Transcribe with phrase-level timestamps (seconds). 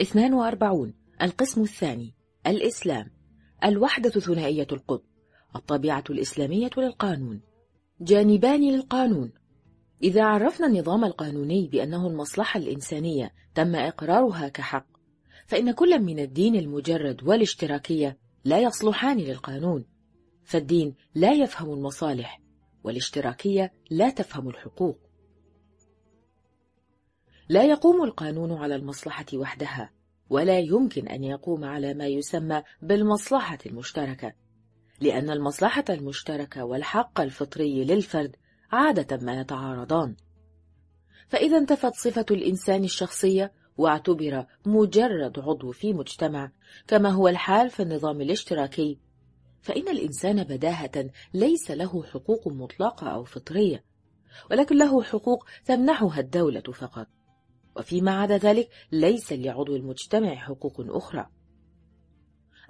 [0.00, 2.14] 42 القسم الثاني
[2.46, 3.10] الإسلام
[3.64, 5.04] الوحدة ثنائية القطب
[5.56, 7.40] الطبيعة الإسلامية للقانون.
[8.00, 9.32] جانبان للقانون.
[10.02, 14.86] إذا عرفنا النظام القانوني بأنه المصلحة الإنسانية تم إقرارها كحق
[15.46, 19.84] فإن كل من الدين المجرد والاشتراكية لا يصلحان للقانون
[20.44, 22.40] فالدين لا يفهم المصالح
[22.84, 25.03] والاشتراكية لا تفهم الحقوق.
[27.48, 29.90] لا يقوم القانون على المصلحة وحدها
[30.30, 34.32] ولا يمكن أن يقوم على ما يسمى بالمصلحة المشتركة
[35.00, 38.36] لأن المصلحة المشتركة والحق الفطري للفرد
[38.72, 40.16] عادة ما يتعارضان.
[41.28, 46.52] فإذا انتفت صفة الإنسان الشخصية واعتبر مجرد عضو في مجتمع
[46.86, 48.98] كما هو الحال في النظام الاشتراكي
[49.62, 53.84] فإن الإنسان بداهة ليس له حقوق مطلقة أو فطرية
[54.50, 57.06] ولكن له حقوق تمنحها الدولة فقط.
[57.76, 61.26] وفيما عدا ذلك ليس لعضو المجتمع حقوق أخرى.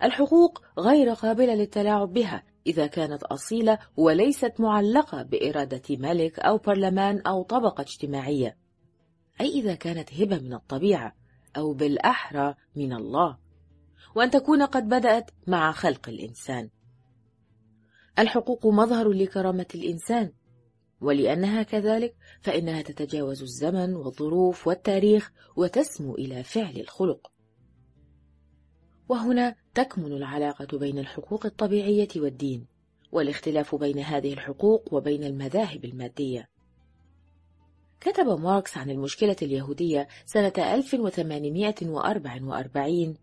[0.03, 7.43] الحقوق غير قابلة للتلاعب بها إذا كانت أصيلة وليست معلقة بإرادة ملك أو برلمان أو
[7.43, 8.57] طبقة اجتماعية
[9.41, 11.15] أي إذا كانت هبة من الطبيعة
[11.57, 13.39] أو بالأحرى من الله
[14.15, 16.71] وأن تكون قد بدأت مع خلق الإنسان.
[18.19, 20.33] الحقوق مظهر لكرامة الإنسان.
[21.05, 27.33] ولأنها كذلك فإنها تتجاوز الزمن والظروف والتاريخ وتسمو إلى فعل الخلق.
[29.09, 32.67] وهنا تكمن العلاقة بين الحقوق الطبيعية والدين
[33.13, 36.49] والاختلاف بين هذه الحقوق وبين المذاهب المادية.
[38.01, 43.17] كتب ماركس عن المشكلة اليهودية سنة 1844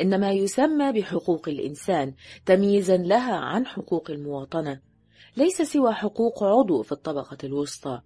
[0.00, 2.14] إن ما يسمى بحقوق الإنسان
[2.46, 4.91] تمييزا لها عن حقوق المواطنة.
[5.36, 8.00] ليس سوى حقوق عضو في الطبقة الوسطى.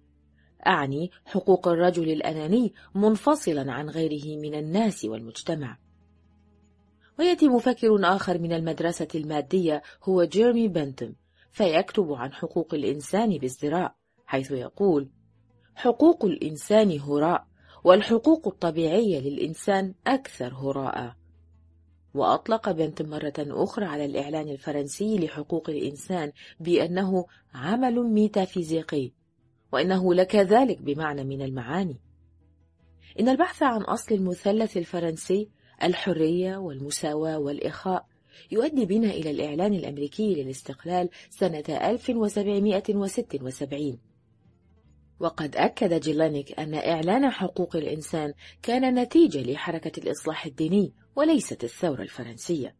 [0.67, 5.77] أعني حقوق الرجل الأناني منفصلا عن غيره من الناس والمجتمع.
[7.19, 11.13] ويأتي مفكر آخر من المدرسة المادية هو جيرمي بنتم
[11.51, 15.09] فيكتب عن حقوق الإنسان بازدراء حيث يقول
[15.75, 17.47] حقوق الإنسان هراء
[17.83, 21.15] والحقوق الطبيعية للإنسان أكثر هراء.
[22.13, 29.11] وأطلق بنت مرة أخرى على الإعلان الفرنسي لحقوق الإنسان بأنه عمل ميتافيزيقي
[29.73, 32.01] وإنه لكذلك بمعنى من المعاني.
[33.19, 35.49] إن البحث عن أصل المثلث الفرنسي
[35.83, 38.05] الحرية والمساواة والإخاء
[38.51, 43.99] يؤدي بنا إلى الإعلان الأمريكي للاستقلال سنة 1776
[45.19, 52.75] وقد أكد جيلينيك أن إعلان حقوق الإنسان كان نتيجة لحركة الإصلاح الديني وليست الثورة الفرنسية.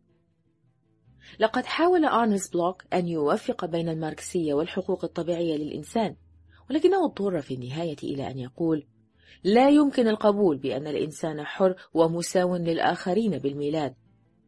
[1.40, 6.16] لقد حاول إرنست بلوخ أن يوفق بين الماركسية والحقوق الطبيعية للإنسان
[6.70, 8.88] ولكنه اضطر في النهاية إلى أن يقول
[9.44, 13.96] لا يمكن القبول بأن الإنسان حر ومساو للآخرين بالميلاد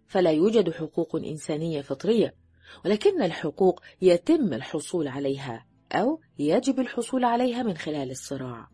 [0.07, 2.35] فلا يوجد حقوق إنسانية فطرية
[2.85, 8.69] ولكن الحقوق يتم الحصول عليها أو يجب الحصول عليها من خلال الصراع.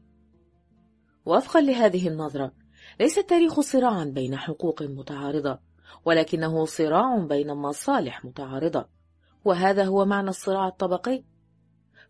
[1.25, 2.64] وفقا لهذه النظرة
[3.00, 5.59] ليس التاريخ صراعا بين حقوق متعارضة
[6.06, 8.88] ولكنه صراع بين مصالح متعارضة
[9.46, 11.24] وهذا هو معنى الصراع الطبقي.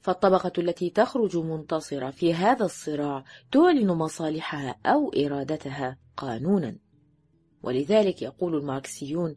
[0.01, 6.77] فالطبقة التي تخرج منتصرة في هذا الصراع تعلن مصالحها أو إرادتها قانونا.
[7.63, 9.35] ولذلك يقول الماركسيون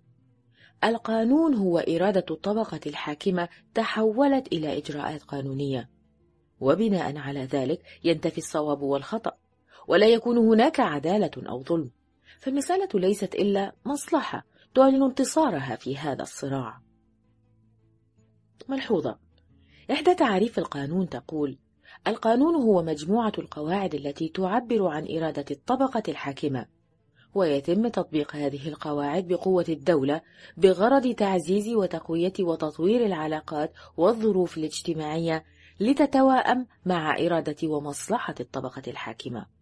[0.85, 5.91] القانون هو إرادة الطبقة الحاكمة تحولت إلى إجراءات قانونية.
[6.61, 9.33] وبناء على ذلك ينتفي الصواب والخطأ.
[9.89, 11.91] ولا يكون هناك عدالة أو ظلم.
[12.41, 16.81] فالمسألة ليست إلا مصلحة تعلن انتصارها في هذا الصراع.
[18.69, 19.19] ملحوظة.
[19.91, 21.59] إحدى تعريف القانون تقول
[22.07, 26.67] القانون هو مجموعة القواعد التي تعبر عن إرادة الطبقة الحاكمة
[27.35, 30.21] ويتم تطبيق هذه القواعد بقوة الدولة
[30.57, 35.45] بغرض تعزيز وتقوية وتطوير العلاقات والظروف الاجتماعية
[35.81, 39.58] لتتواءم مع إرادة ومصلحة الطبقة الحاكمة.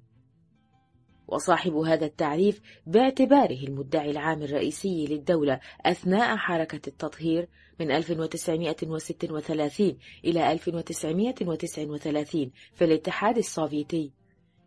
[1.29, 7.49] وصاحب هذا التعريف باعتباره المدعي العام الرئيسي للدولة أثناء حركة التطهير
[7.81, 14.13] من 1936 إلى 1939 في الاتحاد السوفيتي.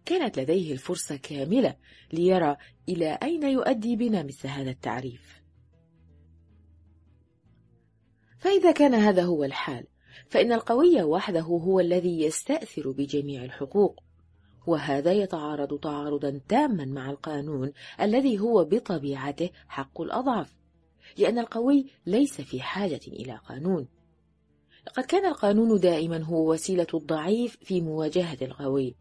[0.05, 1.75] كانت لديه الفرصة كاملة
[2.13, 2.57] ليرى
[2.89, 5.39] إلى أين يؤدي بنا مثل هذا التعريف.
[8.39, 9.87] فإذا كان هذا هو الحال
[10.29, 14.03] فإن القوي وحده هو الذي يستأثر بجميع الحقوق
[14.69, 17.71] وهذا يتعارض تعارضا تاما مع القانون
[18.01, 20.55] الذي هو بطبيعته حق الأضعف
[21.17, 23.87] لأن القوي ليس في حاجة إلى قانون.
[24.87, 28.95] لقد كان القانون دائما هو وسيلة الضعيف في مواجهة القوي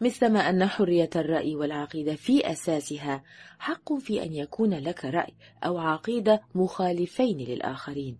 [0.00, 3.22] مثلما أن حرية الرأي والعقيدة في أساسها
[3.58, 5.34] حق في أن يكون لك رأي
[5.64, 8.18] أو عقيدة مخالفين للآخرين.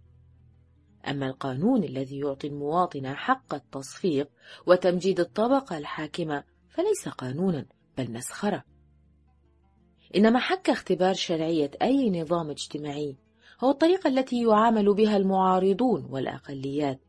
[1.08, 4.28] أما القانون الذي يعطي المواطن حق التصفيق
[4.66, 6.44] وتمجيد الطبقة الحاكمة
[6.74, 7.66] فليس قانونا
[7.98, 8.64] بل مسخرة.
[10.16, 13.16] إنما حك اختبار شرعية أي نظام اجتماعي
[13.60, 17.00] هو الطريقة التي يعامل بها المعارضون والأقليات.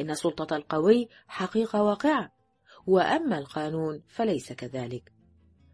[0.00, 2.32] إن سلطة القوي حقيقة واقعة
[2.86, 5.12] وأما القانون فليس كذلك.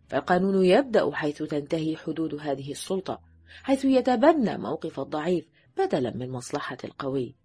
[0.09, 3.21] فالقانون يبدأ حيث تنتهي حدود هذه السلطة
[3.63, 7.37] حيث يتبنى موقف الضعيف بدلا من مصلحة القوي.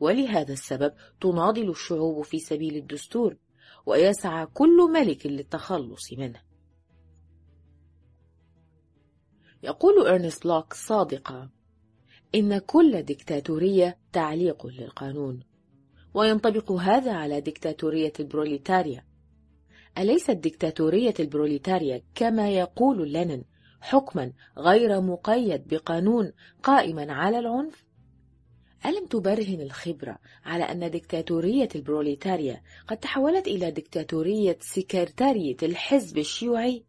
[0.00, 3.36] ولهذا السبب تناضل الشعوب في سبيل الدستور
[3.86, 6.40] ويسعى كل ملك للتخلص منه
[9.62, 11.50] يقول إرنست لوك صادقا
[12.34, 15.40] إن كل ديكتاتورية تعليق للقانون
[16.14, 19.04] وينطبق هذا على ديكتاتورية البروليتاريا
[19.98, 23.44] أليست ديكتاتورية البروليتاريا كما يقول لينين
[23.80, 26.32] حكما غير مقيد بقانون
[26.62, 27.83] قائما على العنف؟
[28.86, 36.84] ألم تبرهن الخبرة على أن ديكتاتورية البروليتاريا قد تحولت إلى ديكتاتورية سكرتارية الحزب الشيوعي؟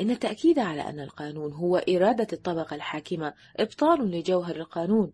[0.00, 5.12] إن التأكيد على أن القانون هو إرادة الطبقة الحاكمة إبطال لجوهر القانون.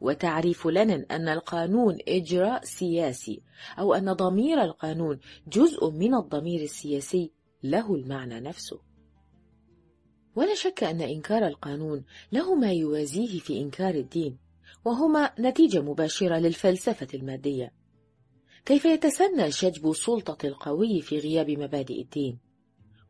[0.00, 3.42] وتعريف لنن أن القانون إجراء سياسي
[3.78, 7.32] أو أن ضمير القانون جزء من الضمير السياسي
[7.62, 8.80] له المعنى نفسه.
[10.36, 14.38] ولا شك أن إنكار القانون له ما يوازيه في إنكار الدين.
[14.84, 17.72] وهما نتيجة مباشرة للفلسفة المادية.
[18.64, 22.38] كيف يتسنى شجب سلطة القوي في غياب مبادئ الدين؟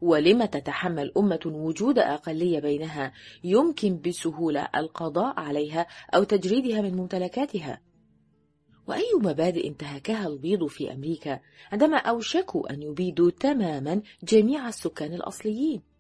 [0.01, 3.13] ولم تتحمل أمة وجود أقلية بينها
[3.45, 7.81] يمكن بسهولة القضاء عليها أو تجريدها من ممتلكاتها؟
[8.87, 11.41] وأي مبادئ انتهكها البيض في أمريكا
[11.73, 15.92] عندما أوشكوا أن يبيدوا تماما جميع السكان الأصليين؟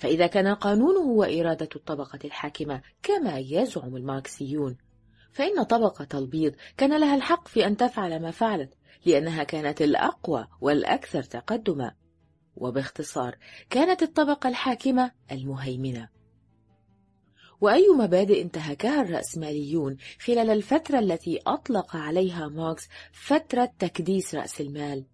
[0.00, 4.76] فإذا كان القانون هو إرادة الطبقة الحاكمة كما يزعم الماركسيون.
[5.32, 8.74] فإن طبقة البيض كان لها الحق في أن تفعل ما فعلت
[9.06, 11.94] لأنها كانت الأقوى والأكثر تقدما.
[12.56, 13.36] وباختصار
[13.70, 16.08] كانت الطبقة الحاكمة المهيمنة.
[17.60, 25.04] وأي مبادئ انتهكها الرأسماليون خلال الفترة التي أطلق عليها ماركس فترة تكديس رأس المال؟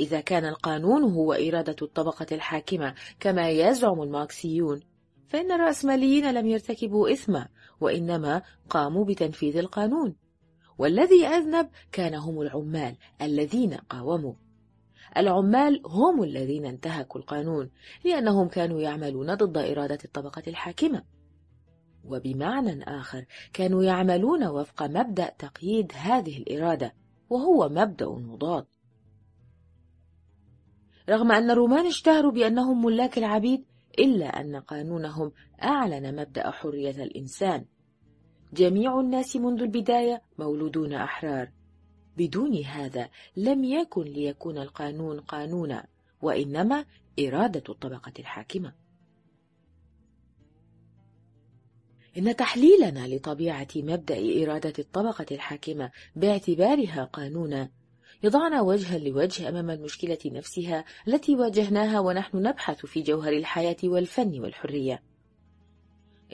[0.00, 4.80] إذا كان القانون هو إرادة الطبقة الحاكمة كما يزعم الماركسيون.
[5.28, 7.48] فإن الرأسماليين لم يرتكبوا إثما
[7.80, 10.16] وإنما قاموا بتنفيذ القانون.
[10.78, 14.34] والذي أذنب كان هم العمال الذين قاوموا.
[15.16, 17.70] العمال هم الذين انتهكوا القانون
[18.04, 21.02] لأنهم كانوا يعملون ضد إرادة الطبقة الحاكمة.
[22.04, 26.94] وبمعنى آخر كانوا يعملون وفق مبدأ تقييد هذه الإرادة
[27.30, 28.66] وهو مبدأ مضاد
[31.10, 33.64] رغم أن الرومان اشتهروا بأنهم ملاك العبيد
[33.98, 37.64] إلا أن قانونهم أعلن مبدأ حرية الإنسان.
[38.52, 41.52] جميع الناس منذ البداية مولودون أحرار.
[42.16, 45.86] بدون هذا لم يكن ليكون القانون قانونا
[46.22, 46.84] وإنما
[47.20, 48.74] إرادة الطبقة الحاكمة.
[52.18, 57.70] إن تحليلنا لطبيعة مبدأ إرادة الطبقة الحاكمة باعتبارها قانونا
[58.22, 65.02] يضعنا وجها لوجه أمام المشكلة نفسها التي واجهناها ونحن نبحث في جوهر الحياة والفن والحرية.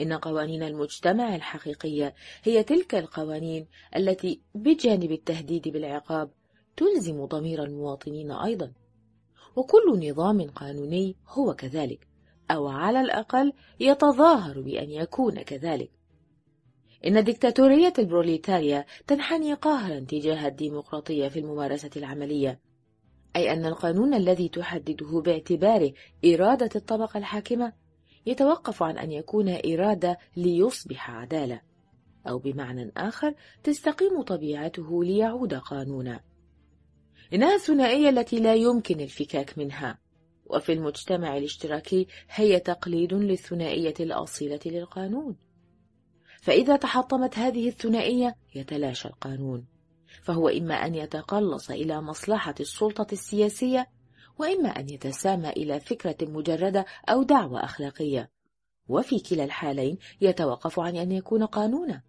[0.01, 3.67] إن قوانين المجتمع الحقيقية هي تلك القوانين
[3.97, 6.31] التي بجانب التهديد بالعقاب
[6.77, 8.73] تلزم ضمير المواطنين أيضا.
[9.57, 12.07] وكل نظام قانوني هو كذلك
[12.51, 15.96] أو على الأقل يتظاهر بأن يكون كذلك.
[17.07, 22.61] إن ديكتاتورية البروليتاريا تنحني قاهرا تجاه الديمقراطية في الممارسة العملية
[23.37, 25.93] أي أن القانون الذي تحدده باعتباره
[26.25, 27.73] إرادة الطبقة الحاكمة
[28.27, 31.61] يتوقف عن أن يكون إرادة ليصبح عدالة
[32.29, 33.35] أو بمعنى آخر
[33.65, 36.21] تستقيم طبيعته ليعود قانونا.
[37.33, 39.99] إنها الثنائية التي لا يمكن الفكاك منها
[40.47, 45.46] وفي المجتمع الاشتراكي هي تقليد للثنائية الأصيلة للقانون.
[46.47, 49.67] فإذا تحطمت هذه الثنائية يتلاشى القانون.
[50.23, 53.87] فهو إما أن يتقلص إلى مصلحة السلطة السياسية
[54.39, 58.31] وإما أن يتسامى إلى فكرة مجردة أو دعوة أخلاقية.
[58.89, 62.03] وفي كلا الحالين يتوقف عن أن يكون قانونا.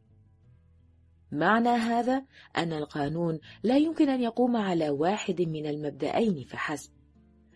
[1.32, 2.25] معنى هذا
[2.58, 6.91] أن القانون لا يمكن أن يقوم على واحد من المبدأين فحسب.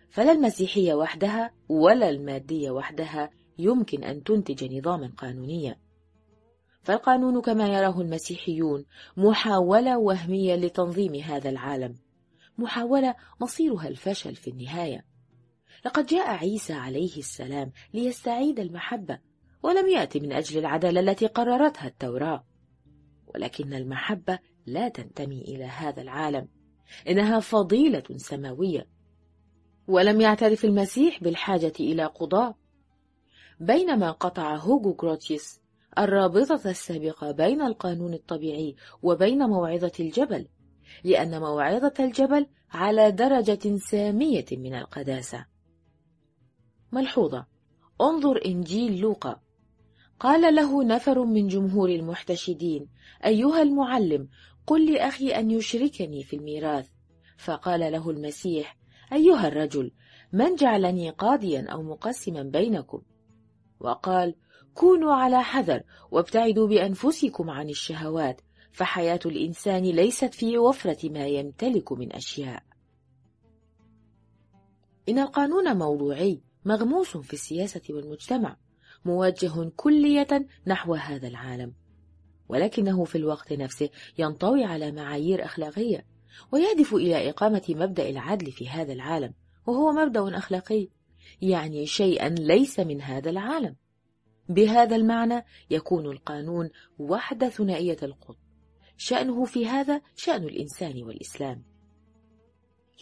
[0.10, 5.81] فلا المسيحية وحدها ولا المادية وحدها يمكن أن تنتج نظاما قانونيا.
[6.82, 8.86] فالقانون كما يراه المسيحيون
[9.18, 11.96] محاولة وهمية لتنظيم هذا العالم.
[12.58, 15.06] محاولة مصيرها الفشل في النهاية.
[15.86, 19.20] لقد جاء عيسى عليه السلام ليستعيد المحبة
[19.64, 22.46] ولم يأتي من أجل العدالة التي قررتها التوراة.
[23.28, 26.48] ولكن المحبة لا تنتمي إلى هذا العالم.
[27.10, 28.88] إنها فضيلة سماوية.
[29.88, 32.56] ولم يعترف المسيح بالحاجة إلى قضاء.
[33.60, 35.61] بينما قطع هوغو غروتيس
[36.00, 40.48] الرابطة السابقة بين القانون الطبيعي وبين موعظة الجبل
[41.04, 45.46] لأن موعظة الجبل على درجة سامية من القداسة.
[46.92, 47.46] ملحوظة.
[48.02, 49.42] انظر إنجيل لوقا.
[50.20, 52.88] قال له نفر من جمهور المحتشدين
[53.26, 54.30] أيها المعلم
[54.68, 56.90] قل لأخي أن يشركني في الميراث.
[57.38, 58.78] فقال له المسيح
[59.14, 59.92] أيها الرجل
[60.34, 63.02] من جعلني قاضيا أو مقسما بينكم؟
[63.80, 64.36] وقال
[64.74, 72.14] كونوا على حذر وابتعدوا بأنفسكم عن الشهوات فحياة الإنسان ليست في وفرة ما يمتلك من
[72.14, 72.64] أشياء.
[75.10, 78.58] إن القانون موضوعي مغموس في السياسة والمجتمع
[79.06, 81.74] موجه كلية نحو هذا العالم.
[82.50, 86.06] ولكنه في الوقت نفسه ينطوي على معايير أخلاقية
[86.52, 89.34] ويهدف إلى إقامة مبدأ العدل في هذا العالم
[89.68, 90.88] وهو مبدأ أخلاقي
[91.42, 93.76] يعني شيئا ليس من هذا العالم.
[94.54, 98.36] بهذا المعنى يكون القانون وحدة ثنائية القطب.
[98.98, 101.64] شأنه في هذا شأن الإنسان والإسلام.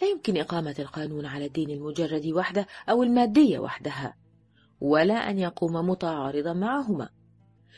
[0.02, 4.16] لا يمكن إقامة القانون على الدين المجرد وحده أو المادية وحدها
[4.82, 7.10] ولا أن يقوم متعارضا معهما.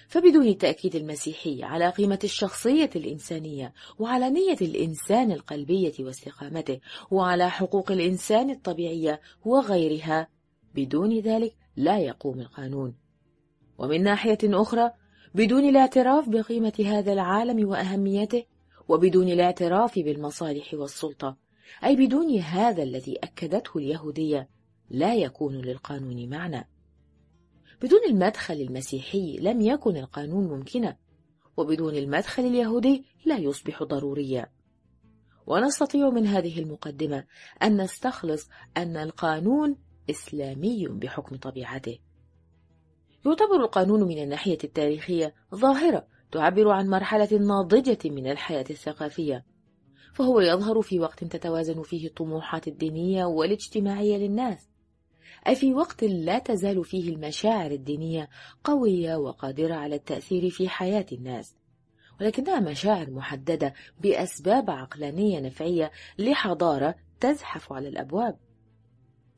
[0.07, 6.79] فبدون التأكيد المسيحي على قيمة الشخصية الإنسانية وعلى نية الإنسان القلبية واستقامته
[7.11, 10.27] وعلى حقوق الإنسان الطبيعية وغيرها
[10.75, 13.00] بدون ذلك لا يقوم القانون.
[13.81, 14.91] ومن ناحية أخرى
[15.35, 18.43] بدون الاعتراف بقيمة هذا العالم وأهميته
[18.87, 21.37] وبدون الاعتراف بالمصالح والسلطة
[21.83, 24.49] أي بدون هذا الذي أكدته اليهودية
[24.89, 26.69] لا يكون للقانون معنى.
[27.81, 30.97] بدون المدخل المسيحي لم يكن القانون ممكنا
[31.57, 34.51] وبدون المدخل اليهودي لا يصبح ضروريا.
[35.47, 37.25] ونستطيع من هذه المقدمة
[37.63, 39.75] أن نستخلص أن القانون
[40.09, 41.99] إسلامي بحكم طبيعته.
[43.25, 49.45] يعتبر القانون من الناحية التاريخية ظاهرة تعبر عن مرحلة ناضجة من الحياة الثقافية.
[50.13, 54.69] فهو يظهر في وقت تتوازن فيه الطموحات الدينية والاجتماعية للناس.
[55.47, 58.29] أي في وقت لا تزال فيه المشاعر الدينية
[58.63, 61.55] قوية وقادرة على التأثير في حياة الناس.
[62.21, 68.37] ولكنها مشاعر محددة بأسباب عقلانية نفعية لحضارة تزحف على الأبواب.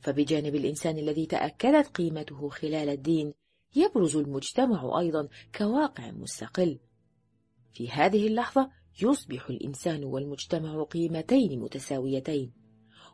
[0.01, 3.33] فبجانب الإنسان الذي تأكدت قيمته خلال الدين
[3.75, 6.80] يبرز المجتمع أيضا كواقع مستقل.
[7.74, 8.70] في هذه اللحظة
[9.01, 12.53] يصبح الإنسان والمجتمع قيمتين متساويتين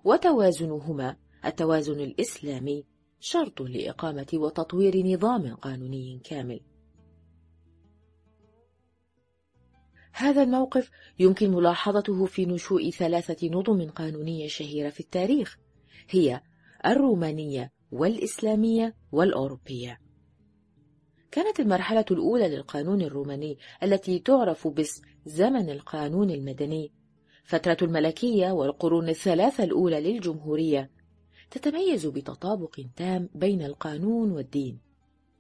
[0.04, 1.18] وتوازنهما.
[1.46, 2.86] التوازن الإسلامي
[3.20, 6.60] شرط لإقامة وتطوير نظام قانوني كامل.
[10.12, 15.58] هذا الموقف يمكن ملاحظته في نشوء ثلاثة نظم قانونية شهيرة في التاريخ
[16.10, 16.42] هي
[16.86, 20.09] الرومانية والإسلامية والأوروبية.
[21.32, 26.92] كانت المرحلة الأولى للقانون الروماني التي تعرف باسم زمن القانون المدني.
[27.44, 30.92] فترة الملكية والقرون الثلاثة الأولى للجمهورية
[31.52, 34.80] تتميز بتطابق تام بين القانون والدين.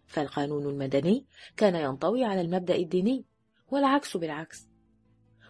[0.08, 1.25] فالقانون المدني
[1.58, 3.25] كان ينطوي على المبدأ الديني
[3.72, 4.67] والعكس بالعكس.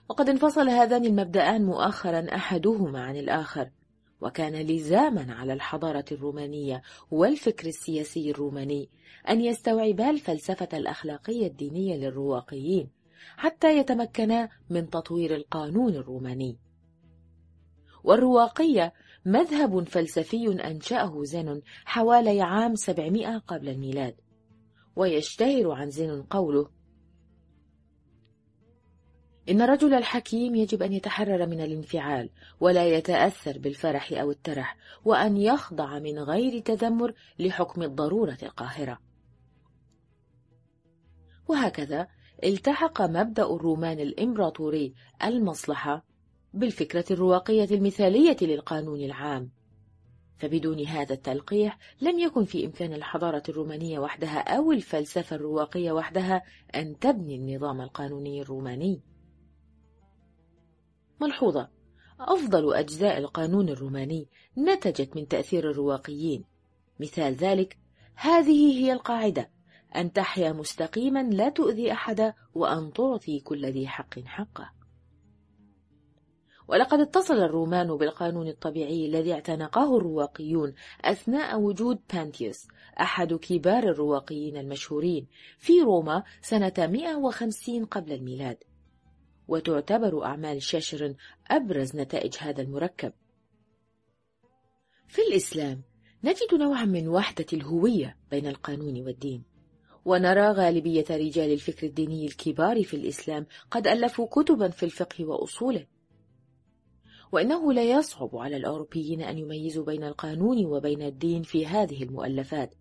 [0.10, 3.72] وقد انفصل هذان المبدأان مؤخرا أحدهما عن الآخر.
[4.22, 8.90] وكان لزاما على الحضارة الرومانية والفكر السياسي الروماني
[9.30, 12.90] أن يستوعبا الفلسفة الأخلاقية الدينية للرواقيين
[13.38, 16.58] حتى يتمكنا من تطوير القانون الروماني.
[18.04, 18.94] والرواقية
[19.26, 24.16] مذهب فلسفي أنشأه زينون حوالي عام 700 قبل الميلاد
[24.96, 26.70] ويشتهر عن زينون قوله
[29.50, 32.30] إن الرجل الحكيم يجب أن يتحرر من الانفعال
[32.60, 39.00] ولا يتأثر بالفرح أو الترح وأن يخضع من غير تذمر لحكم الضرورة القاهرة.
[41.48, 42.08] وهكذا
[42.44, 46.06] التحق مبدأ الرومان الإمبراطوري المصلحة
[46.54, 49.50] بالفكرة الرواقية المثالية للقانون العام.
[50.38, 56.44] فبدون هذا التلقيح لم يكن في إمكان الحضارة الرومانية وحدها أو الفلسفة الرواقية وحدها
[56.76, 59.09] أن تبني النظام القانوني الروماني.
[61.22, 61.70] ملحوظة.
[62.20, 66.44] أفضل أجزاء القانون الروماني نتجت من تأثير الرواقيين.
[67.00, 67.78] مثال ذلك
[68.16, 69.50] هذه هي القاعدة
[69.96, 74.80] أن تحيا مستقيما لا تؤذي أحدا وأن تعطي كل ذي حق حقه.
[76.70, 82.68] ولقد اتصل الرومان بالقانون الطبيعي الذي اعتنقه الرواقيون أثناء وجود بانتيوس
[83.02, 88.58] أحد كبار الرواقيين المشهورين في روما سنة 150 قبل الميلاد.
[89.50, 91.16] وتعتبر أعمال شاشر
[91.48, 93.14] أبرز نتائج هذا المركب.
[95.08, 95.82] في الإسلام
[96.24, 99.44] نجد نوعا من وحدة الهوية بين القانون والدين
[100.06, 105.86] ونرى غالبية رجال الفكر الديني الكبار في الإسلام قد ألفوا كتبا في الفقه وأصوله.
[107.32, 112.76] وإنه لا يصعب على الأوروبيين أن يميزوا بين القانون وبين الدين في هذه المؤلفات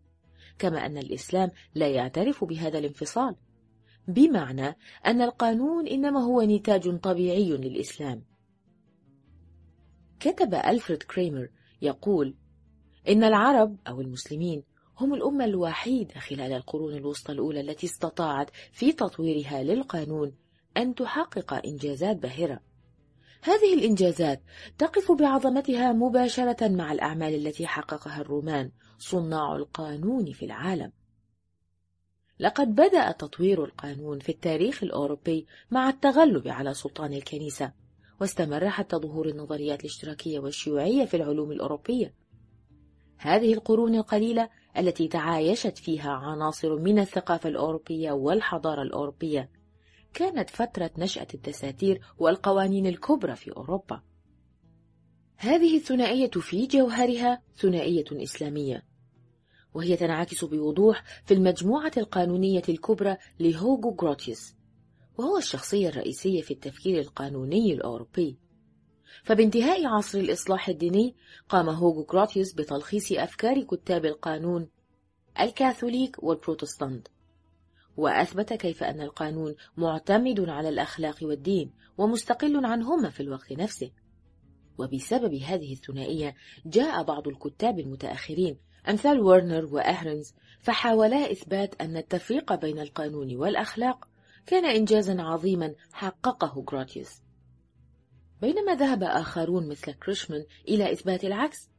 [0.58, 3.37] كما أن الإسلام لا يعترف بهذا الانفصال.
[4.08, 8.22] بمعنى أن القانون إنما هو نتاج طبيعي للإسلام.
[10.20, 11.48] كتب ألفريد كريمر
[11.82, 12.34] يقول
[13.08, 14.62] إن العرب أو المسلمين
[14.98, 20.32] هم الأمة الوحيدة خلال القرون الوسطى الأولى التي استطاعت في تطويرها للقانون
[20.76, 22.60] أن تحقق إنجازات باهرة.
[23.42, 24.42] هذه الإنجازات
[24.78, 30.92] تقف بعظمتها مباشرة مع الأعمال التي حققها الرومان صناع القانون في العالم.
[32.40, 37.73] لقد بدأ تطوير القانون في التاريخ الأوروبي مع التغلب على سلطان الكنيسة
[38.21, 42.14] واستمر حتى ظهور النظريات الاشتراكية والشيوعية في العلوم الأوروبية.
[43.18, 49.50] هذه القرون القليلة التي تعايشت فيها عناصر من الثقافة الأوروبية والحضارة الأوروبية
[50.14, 54.02] كانت فترة نشأة الدساتير والقوانين الكبرى في أوروبا.
[55.37, 58.88] هذه الثنائية في جوهرها ثنائية إسلامية.
[59.75, 64.54] وهي تنعكس بوضوح في المجموعة القانونية الكبرى لهوغو غروتيوس
[65.18, 68.38] وهو الشخصية الرئيسية في التفكير القانوني الأوروبي.
[69.25, 71.14] فبانتهاء عصر الإصلاح الديني
[71.48, 74.68] قام هوغو غروتيوس بتلخيص أفكار كتاب القانون
[75.40, 77.08] الكاثوليك والبروتستانت
[77.96, 83.90] وأثبت كيف أن القانون معتمد على الأخلاق والدين ومستقل عنهما في الوقت نفسه.
[84.78, 86.34] وبسبب هذه الثنائية
[86.66, 88.58] جاء بعض الكتاب المتأخرين
[88.88, 94.09] أمثال ورنر وأهرنز فحاولا إثبات أن التفريق بين القانون والأخلاق
[94.46, 97.22] كان إنجازا عظيما حققه غراتيوس
[98.40, 101.70] بينما ذهب آخرون مثل كريشمان إلى إثبات العكس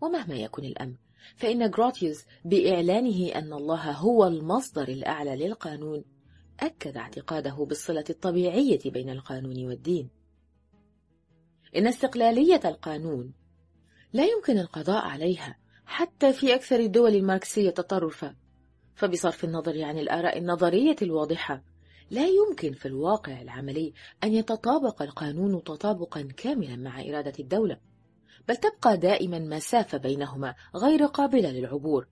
[0.00, 0.96] ومهما يكن الأمر
[1.36, 6.04] فإن غراتيوس بإعلانه أن الله هو المصدر الأعلى للقانون
[6.60, 10.10] أكد اعتقاده بالصلة الطبيعية بين القانون والدين.
[11.76, 13.32] إن استقلالية القانون
[14.12, 18.36] لا يمكن القضاء عليها حتى في أكثر الدول الماركسية تطرفا
[18.94, 21.62] فبصرف النظر عن الآراء النظرية الواضحة
[22.10, 23.92] لا يمكن في الواقع العملي
[24.24, 27.80] أن يتطابق القانون تطابقا كاملا مع إرادة الدولة
[28.48, 32.08] بل تبقى دائما مسافة بينهما غير قابلة للعبور.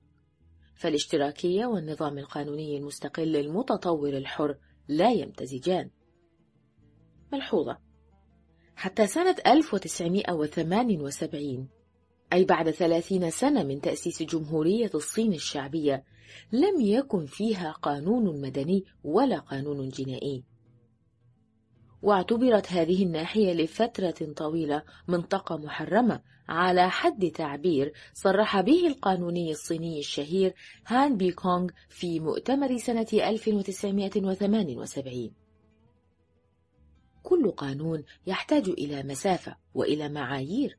[0.75, 4.57] فالاشتراكية والنظام القانوني المستقل المتطور الحر
[4.89, 5.91] لا يمتزجان.
[7.33, 7.79] ملحوظة.
[8.77, 11.69] حتى سنة 1978
[12.33, 16.05] أي بعد ثلاثين سنة من تأسيس جمهورية الصين الشعبية
[16.53, 20.45] لم يكن فيها قانون مدني ولا قانون جنائي.
[22.03, 30.55] واعتبرت هذه الناحية لفترة طويلة منطقة محرمة على حد تعبير صرح به القانوني الصيني الشهير
[30.87, 35.31] هان بي كونغ في مؤتمر سنة 1978
[37.23, 40.79] كل قانون يحتاج إلى مسافة وإلى معايير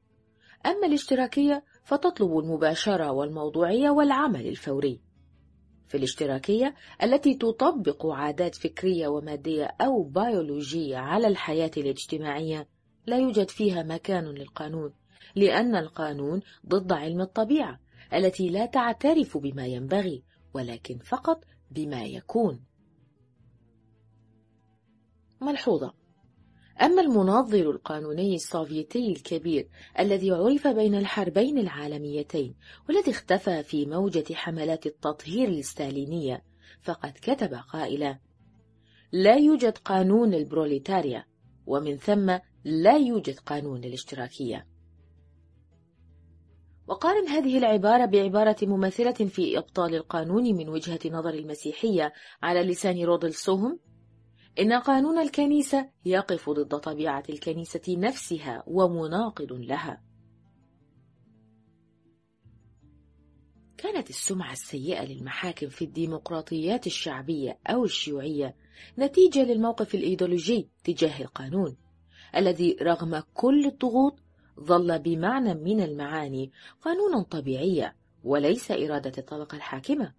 [0.66, 5.02] أما الاشتراكية فتطلب المباشرة والموضوعية والعمل الفوري.
[5.88, 12.68] في الاشتراكية التي تطبق عادات فكرية ومادية أو بيولوجية على الحياة الاجتماعية
[13.08, 14.94] لا يوجد فيها مكان للقانون
[15.36, 17.80] لأن القانون ضد علم الطبيعة
[18.14, 22.64] التي لا تعترف بما ينبغي ولكن فقط بما يكون.
[25.42, 25.94] ملحوظة.
[26.82, 32.56] أما المناظر القانوني السوفيتي الكبير الذي عرف بين الحربين العالميتين
[32.90, 36.44] والذي اختفى في موجة حملات التطهير الستالينية
[36.82, 38.20] فقد كتب قائلا
[39.12, 41.26] لا يوجد قانون البروليتاريا
[41.66, 44.68] ومن ثم لا يوجد قانون الاشتراكية.
[46.88, 52.14] وقارن هذه العبارة بعبارة مماثلة في إبطال القانون من وجهة نظر المسيحية
[52.44, 53.80] على لسان رودل سوهم
[54.60, 60.02] إن قانون الكنيسة يقف ضد طبيعة الكنيسة نفسها ومناقض لها.
[63.78, 68.56] كانت السمعة السيئة للمحاكم في الديمقراطيات الشعبية أو الشيوعية
[69.00, 71.78] نتيجة للموقف الإيديولوجي تجاه القانون،
[72.36, 74.20] الذي رغم كل الضغوط
[74.60, 80.14] ظل بمعنى من المعاني قانونا طبيعيا وليس إرادة الطبقة الحاكمة.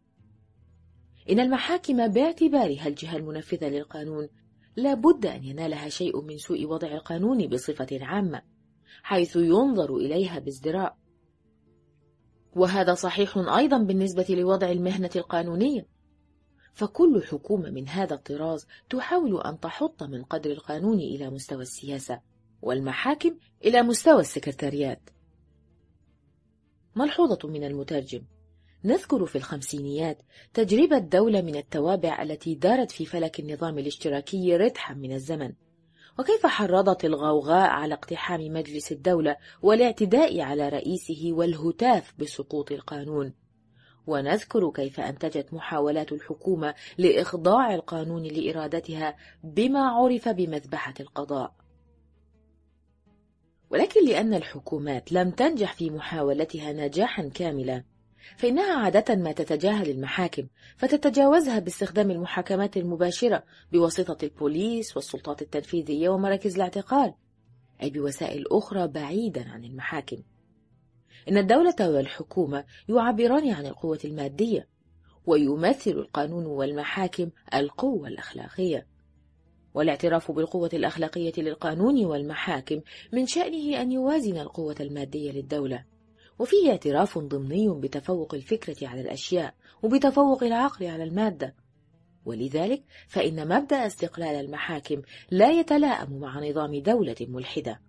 [1.31, 4.29] إن المحاكم باعتبارها الجهة المنفذة للقانون
[4.77, 8.43] لا بد أن ينالها شيء من سوء وضع القانون بصفة عامة
[9.03, 10.97] حيث ينظر إليها بازدراء.
[12.57, 15.87] وهذا صحيح أيضا بالنسبة لوضع المهنة القانونية.
[16.73, 22.21] فكل حكومة من هذا الطراز تحاول أن تحط من قدر القانون إلى مستوى السياسة
[22.63, 25.11] والمحاكم إلى مستوى السكرتاريات.
[26.97, 28.23] ملحوظة من المترجم؟
[28.85, 30.23] نذكر في الخمسينيات
[30.55, 35.53] تجربة دولة من التوابع التي دارت في فلك النظام الاشتراكي ردحا من الزمن.
[36.19, 43.35] وكيف حرضت الغوغاء على اقتحام مجلس الدولة والاعتداء على رئيسه والهتاف بسقوط القانون؟
[44.07, 51.55] ونذكر كيف أنتجت محاولات الحكومة لإخضاع القانون لإرادتها بما عرف بمذبحة القضاء.
[53.71, 57.85] ولكن لأن الحكومات لم تنجح في محاولتها نجاحا كاملا
[58.37, 67.15] فإنها عادة ما تتجاهل المحاكم فتتجاوزها باستخدام المحاكمات المباشرة بواسطة البوليس والسلطات التنفيذية ومراكز الاعتقال
[67.83, 70.17] أي بوسائل أخرى بعيدا عن المحاكم.
[71.29, 74.69] إن الدولة والحكومة يعبران عن القوة المادية
[75.27, 78.87] ويمثل القانون والمحاكم القوة الأخلاقية.
[79.75, 82.81] والاعتراف بالقوة الأخلاقية للقانون والمحاكم
[83.13, 85.85] من شأنه أن يوازن القوة المادية للدولة.
[86.39, 91.55] وفيه اعتراف ضمني بتفوق الفكرة على الأشياء وبتفوق العقل على المادة.
[92.25, 97.81] ولذلك فإن مبدأ استقلال المحاكم لا يتلائم مع نظام دولة ملحدة.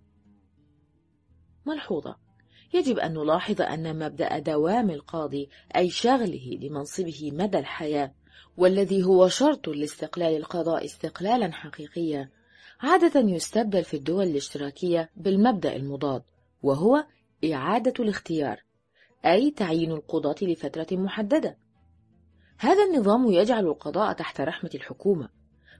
[1.66, 2.16] ملحوظة.
[2.74, 8.14] يجب أن نلاحظ أن مبدأ دوام القاضي أي شغله لمنصبه مدى الحياة
[8.58, 12.30] والذي هو شرط لاستقلال القضاء استقلالا حقيقيا
[12.80, 16.24] عادة يستبدل في الدول الاشتراكية بالمبدأ المضاد
[16.64, 17.06] وهو
[17.46, 18.64] إعادة الاختيار
[19.26, 21.58] أي تعيين القضاة لفترة محددة.
[22.58, 25.30] هذا النظام يجعل القضاء تحت رحمة الحكومة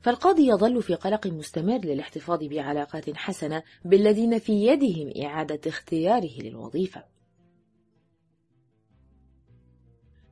[0.02, 7.04] فالقاضي يظل في قلق مستمر للاحتفاظ بعلاقات حسنة بالذين في يدهم إعادة اختياره للوظيفة.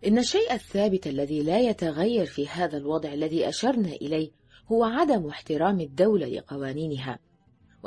[0.07, 4.31] إن الشيء الثابت الذي لا يتغير في هذا الوضع الذي أشرنا إليه
[4.71, 7.19] هو عدم احترام الدولة لقوانينها.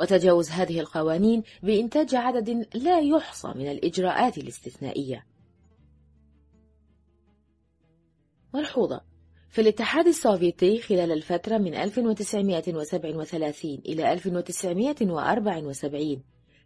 [0.01, 5.25] وتجاوز هذه القوانين بإنتاج عدد لا يحصى من الإجراءات الاستثنائية.
[8.53, 9.01] ملحوظة.
[9.49, 16.23] في الاتحاد السوفيتي خلال الفترة من 1937 إلى 1974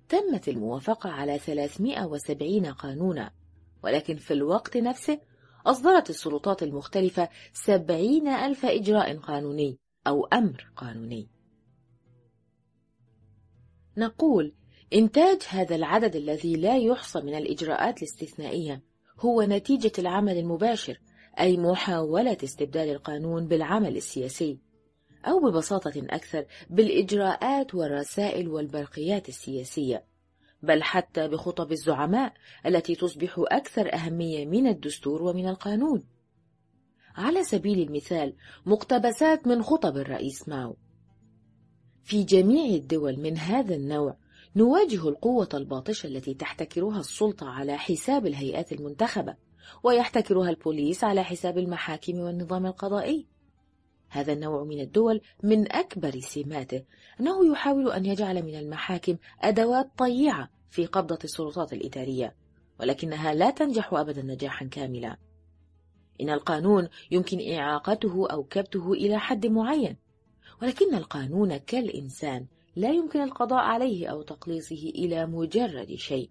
[0.09, 3.31] تمت الموافقة على 370 قانونا.
[3.83, 5.19] ولكن في الوقت نفسه
[5.65, 11.34] أصدرت السلطات المختلفة 70 ألف إجراء قانوني أو أمر قانوني.
[13.97, 14.53] نقول
[14.93, 18.81] إنتاج هذا العدد الذي لا يحصى من الإجراءات الاستثنائية
[19.19, 20.99] هو نتيجة العمل المباشر
[21.39, 24.59] أي محاولة استبدال القانون بالعمل السياسي
[25.25, 30.05] أو ببساطة أكثر بالإجراءات والرسائل والبرقيات السياسية
[30.61, 32.33] بل حتى بخطب الزعماء
[32.65, 36.03] التي تصبح أكثر أهمية من الدستور ومن القانون.
[37.15, 40.77] على سبيل المثال مقتبسات من خطب الرئيس ماو.
[42.05, 44.17] في جميع الدول من هذا النوع
[44.55, 49.35] نواجه القوة الباطشة التي تحتكرها السلطة على حساب الهيئات المنتخبة
[49.83, 53.27] ويحتكرها البوليس على حساب المحاكم والنظام القضائي.
[54.09, 56.83] هذا النوع من الدول من أكبر سماته
[57.19, 62.35] أنه يحاول أن يجعل من المحاكم أدوات طيعة في قبضة السلطات الإدارية
[62.79, 65.17] ولكنها لا تنجح أبدا نجاحا كاملا.
[66.21, 70.04] إن القانون يمكن إعاقته أو كبته إلى حد معين
[70.61, 76.29] ولكن القانون كالإنسان لا يمكن القضاء عليه أو تقليصه إلى مجرد شيء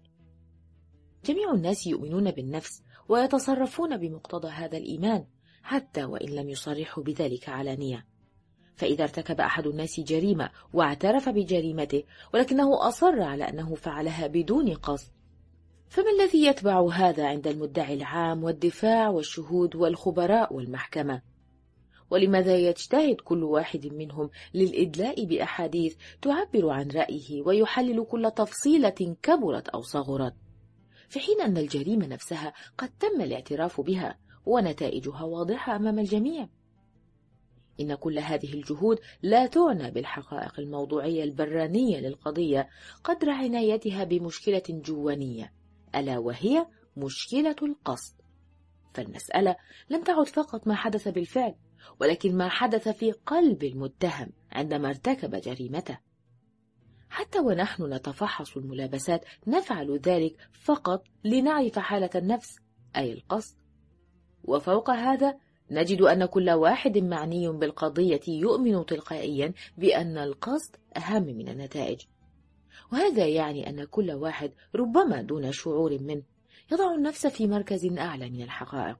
[1.25, 5.25] جميع الناس يؤمنون بالنفس ويتصرفون بمقتضى هذا الإيمان
[5.63, 8.05] حتى وإن لم يصرحوا بذلك علانية
[8.75, 15.11] فإذا ارتكب أحد الناس جريمة واعترف بجريمته ولكنه أصر على أنه فعلها بدون قصد
[15.89, 21.21] فما الذي يتبع هذا عند المدعي العام والدفاع والشهود والخبراء والمحكمة؟
[22.09, 29.81] ولماذا يجتهد كل واحد منهم للإدلاء بأحاديث تعبر عن رأيه ويحلل كل تفصيلة كبرت أو
[29.81, 30.33] صغرت؟
[31.09, 36.49] في حين أن الجريمة نفسها قد تم الاعتراف بها ونتائجها واضحة أمام الجميع.
[37.79, 42.69] إن كل هذه الجهود لا تعنى بالحقائق الموضوعية البرانية للقضية
[43.03, 45.53] قدر عنايتها بمشكلة جوانية
[45.95, 46.65] ألا وهي
[46.97, 48.15] مشكلة القصد.
[48.93, 49.55] فالمسألة
[49.89, 51.55] لم تعد فقط ما حدث بالفعل
[51.99, 55.97] ولكن ما حدث في قلب المتهم عندما ارتكب جريمته.
[57.09, 62.55] حتى ونحن نتفحص الملابسات نفعل ذلك فقط لنعرف حالة النفس
[62.95, 63.55] أي القصد.
[64.43, 65.37] وفوق هذا
[65.71, 72.01] نجد أن كل واحد معني بالقضية يؤمن تلقائيا بأن القصد أهم من النتائج.
[72.91, 76.23] وهذا يعني أن كل واحد ربما دون شعور منه
[76.71, 78.97] يضع النفس في مركز أعلى من الحقائق.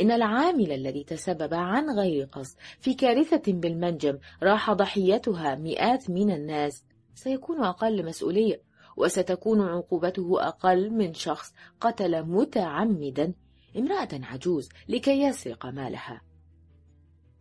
[0.00, 6.84] إن العامل الذي تسبب عن غير قصد في كارثة بالمنجم راح ضحيتها مئات من الناس.
[7.14, 8.62] سيكون أقل مسؤولية
[8.96, 13.34] وستكون عقوبته أقل من شخص قتل متعمدا.
[13.76, 16.22] امرأة عجوز لكي يسرق مالها.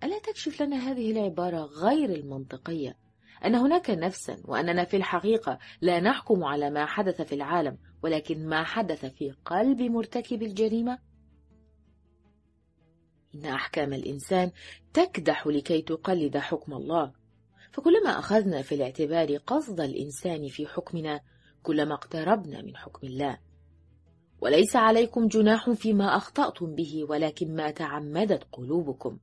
[0.03, 2.97] ألا تكشف لنا هذه العبارة غير المنطقية؟
[3.45, 8.63] أن هناك نفسا وأننا في الحقيقة لا نحكم على ما حدث في العالم ولكن ما
[8.63, 10.99] حدث في قلب مرتكب الجريمة؟
[13.35, 14.51] إن أحكام الإنسان
[14.93, 17.13] تكدح لكي تقلد حكم الله.
[17.71, 21.19] فكلما أخذنا في الاعتبار قصد الإنسان في حكمنا
[21.63, 23.39] كلما اقتربنا من حكم الله.
[24.41, 29.19] وليس عليكم جناح فيما أخطأتم به ولكن ما تعمدت قلوبكم.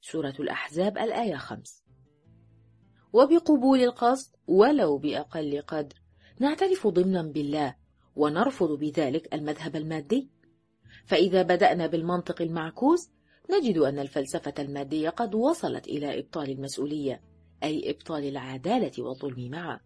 [0.00, 1.82] سورة الأحزاب الآية 5
[3.12, 5.94] وبقبول القصد ولو بأقل قدر
[6.40, 7.76] نعترف ضمنا بالله
[8.16, 10.30] ونرفض بذلك المذهب المادي.
[11.06, 13.10] فإذا بدأنا بالمنطق المعكوس
[13.50, 17.22] نجد أن الفلسفة المادية قد وصلت إلى إبطال المسؤولية
[17.62, 19.80] أي إبطال العدالة والظلم معا.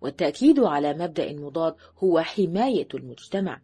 [0.00, 3.62] والتأكيد على مبدأ مضاد هو حماية المجتمع.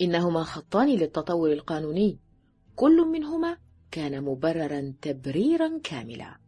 [0.00, 2.18] إنهما خطان للتطور القانوني.
[2.76, 3.58] كل منهما
[3.90, 6.39] كان مبررا تبريرا كاملا.